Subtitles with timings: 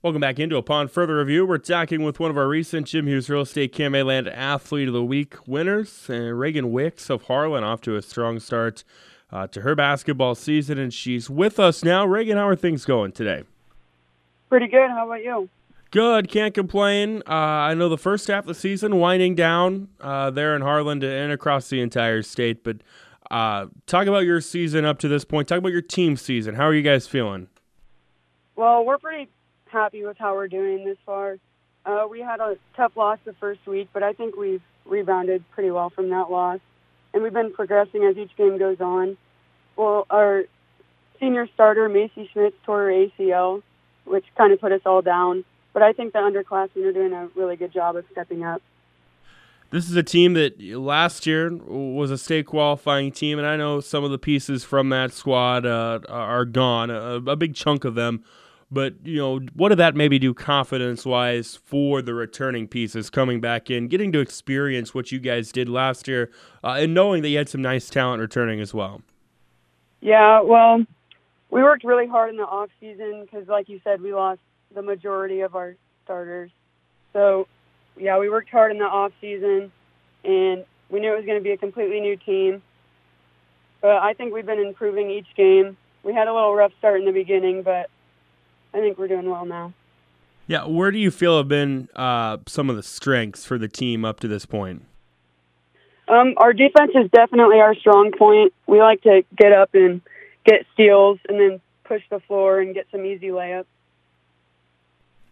[0.00, 1.44] Welcome back into Upon Further Review.
[1.44, 5.02] We're talking with one of our recent Jim Hughes Real Estate Land Athlete of the
[5.02, 8.84] Week winners, and Raegen Wicks of Harlan, off to a strong start
[9.32, 12.06] uh, to her basketball season, and she's with us now.
[12.06, 13.42] Raegen, how are things going today?
[14.48, 14.88] Pretty good.
[14.88, 15.48] How about you?
[15.90, 16.30] Good.
[16.30, 17.24] Can't complain.
[17.26, 21.02] Uh, I know the first half of the season winding down uh, there in Harlan
[21.02, 22.76] and across the entire state, but
[23.32, 25.48] uh, talk about your season up to this point.
[25.48, 26.54] Talk about your team season.
[26.54, 27.48] How are you guys feeling?
[28.54, 29.28] Well, we're pretty
[29.70, 31.38] happy with how we're doing this far.
[31.84, 35.70] Uh, we had a tough loss the first week, but I think we've rebounded pretty
[35.70, 36.60] well from that loss,
[37.14, 39.16] and we've been progressing as each game goes on.
[39.76, 40.44] Well, our
[41.20, 43.62] senior starter Macy Schmitz tore her ACL,
[44.04, 45.44] which kind of put us all down.
[45.72, 48.62] But I think the underclassmen are doing a really good job of stepping up.
[49.70, 53.80] This is a team that last year was a state qualifying team, and I know
[53.80, 57.94] some of the pieces from that squad uh, are gone, a, a big chunk of
[57.94, 58.24] them.
[58.70, 63.70] But you know, what did that maybe do confidence-wise for the returning pieces coming back
[63.70, 66.30] in, getting to experience what you guys did last year,
[66.62, 69.00] uh, and knowing that you had some nice talent returning as well?
[70.00, 70.84] Yeah, well,
[71.50, 74.40] we worked really hard in the off season because, like you said, we lost
[74.74, 76.50] the majority of our starters.
[77.14, 77.48] So,
[77.96, 79.72] yeah, we worked hard in the off season,
[80.24, 82.62] and we knew it was going to be a completely new team.
[83.80, 85.76] But I think we've been improving each game.
[86.02, 87.88] We had a little rough start in the beginning, but
[88.74, 89.72] I think we're doing well now.
[90.46, 94.04] Yeah, where do you feel have been uh, some of the strengths for the team
[94.04, 94.84] up to this point?
[96.08, 98.54] Um, our defense is definitely our strong point.
[98.66, 100.00] We like to get up and
[100.46, 103.66] get steals and then push the floor and get some easy layups.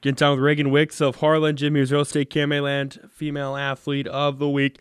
[0.00, 4.38] Getting down with Raegen Wicks of Harlan, Jim Hughes Real Estate Land Female Athlete of
[4.38, 4.78] the Week.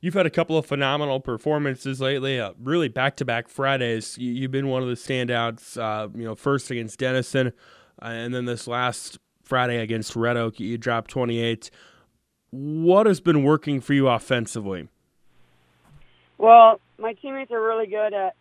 [0.00, 4.18] You've had a couple of phenomenal performances lately, uh, really back to back Fridays.
[4.18, 7.52] You, have been one of the standouts, uh, you know, first against Denison,
[8.00, 11.70] and then this last Friday against Red Oak, you dropped 28.
[12.50, 14.88] What has been working for you offensively?
[16.38, 18.34] Well, my teammates are really good at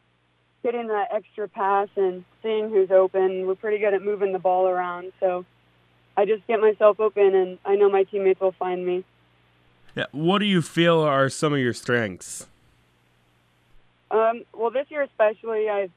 [0.64, 3.48] getting that extra pass and seeing who's open.
[3.48, 5.12] We're pretty good at moving the ball around.
[5.20, 5.46] So
[6.16, 9.04] I just get myself open, and I know my teammates will find me.
[9.96, 10.06] Yeah.
[10.12, 12.48] What do you feel are some of your strengths?
[14.12, 15.92] Um, well, this year especially, I've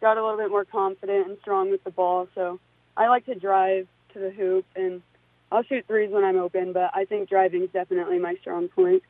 [0.00, 2.28] got a little bit more confident and strong with the ball.
[2.34, 2.60] So
[2.96, 5.02] I like to drive to the hoop, and
[5.50, 6.72] I'll shoot threes when I'm open.
[6.72, 9.02] But I think driving is definitely my strong point.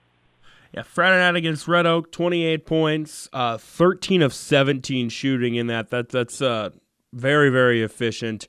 [0.72, 5.91] Yeah, Friday night against Red Oak, 28 points, uh, 13 of 17 shooting in that.
[5.91, 6.71] That that's uh,
[7.12, 8.49] very very efficient.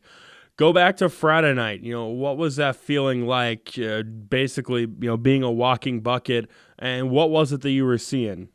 [0.58, 1.82] Go back to Friday night.
[1.82, 3.78] You know what was that feeling like?
[3.78, 7.98] Uh, basically, you know, being a walking bucket, and what was it that you were
[7.98, 8.50] seeing?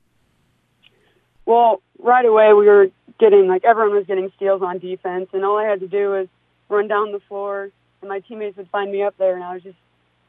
[1.47, 2.89] Well, right away we were
[3.21, 6.27] getting like everyone was getting steals on defense, and all I had to do was
[6.71, 7.71] run down the floor,
[8.01, 9.77] and my teammates would find me up there, and I was just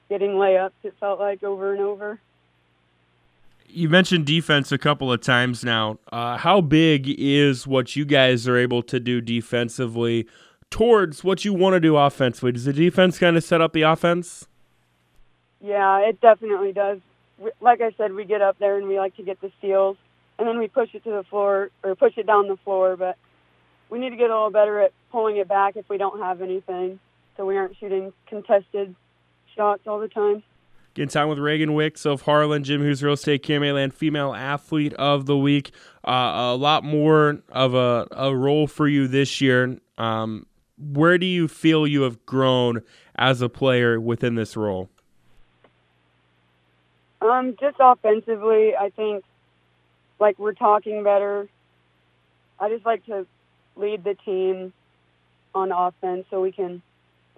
[0.09, 0.72] getting layups.
[0.84, 2.19] It felt like over and over.
[3.68, 5.97] You mentioned defense a couple of times now.
[6.12, 10.28] Uh, how big is what you guys are able to do defensively
[10.69, 12.51] towards what you want to do offensively?
[12.51, 14.47] Does the defense kind of set up the offense?
[15.62, 17.00] Yeah, it definitely does.
[17.62, 19.96] Like I said, we get up there and we like to get the steals,
[20.38, 22.97] and then we push it to the floor or push it down the floor.
[22.97, 23.18] But
[23.91, 26.41] we need to get a little better at pulling it back if we don't have
[26.41, 27.00] anything,
[27.38, 28.96] so we aren't shooting contested
[29.56, 30.41] shots all the time.
[30.94, 35.25] Getting time with Raegen Wicks of Harlan, Jim Hughes Real Estate Land Female Athlete of
[35.25, 35.72] the Week.
[36.06, 39.78] Uh, a lot more of a, a role for you this year.
[39.97, 40.47] Um,
[40.78, 42.81] where do you feel you have grown
[43.16, 44.90] as a player within this role?
[47.22, 49.24] Um, just offensively, I think
[50.19, 51.47] like we're talking better.
[52.59, 53.28] I just like to
[53.75, 54.73] lead the team
[55.53, 56.81] on offense so we can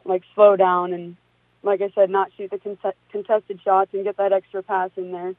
[0.05, 1.15] like slow down and
[1.63, 2.59] like I said, not shoot the
[3.11, 5.33] contested shots and get that extra pass in there.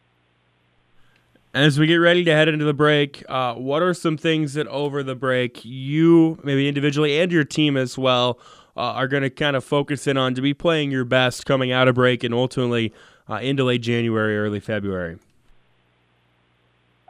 [1.52, 4.66] As we get ready to head into the break, uh, what are some things that
[4.68, 8.40] over the break you, maybe individually and your team as well,
[8.76, 11.70] uh, are going to kind of focus in on to be playing your best coming
[11.70, 12.92] out of break and ultimately
[13.30, 15.18] uh, into late January, early February?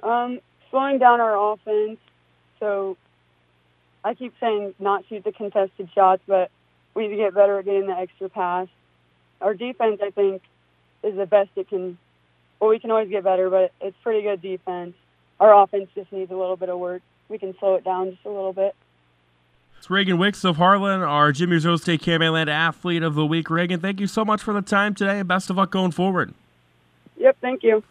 [0.03, 0.41] Um,
[0.71, 1.99] slowing down our offense.
[2.61, 2.99] So
[4.05, 6.51] I keep saying not shoot the contested shots, but
[6.95, 8.69] we need to get better at getting the extra pass
[9.45, 10.43] our defense, I think,
[11.03, 11.99] is the best it can.
[12.59, 14.95] Well, we can always get better, but it's pretty good defense.
[15.39, 17.03] Our offense just needs a little bit of work.
[17.29, 18.75] We can slow it down just a little bit.
[19.79, 23.51] It's Raegen Wicks of Harlan, our Jim Hughes Real Estate Campland Athlete of the Week.
[23.51, 26.33] Raegen, thank you so much for the time today, and best of luck going forward.
[27.19, 27.83] Yep, thank you.